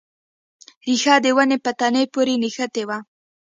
ریښه 0.85 1.15
د 1.23 1.25
ونې 1.35 1.57
په 1.65 1.71
تنې 1.79 2.03
پورې 2.13 2.33
نښتې 2.41 2.83
وه. 2.89 2.97